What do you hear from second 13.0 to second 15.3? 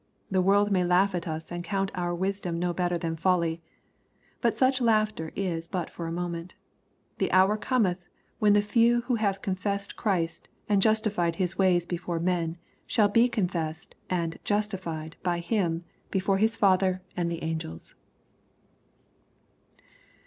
be confessed and '^justified"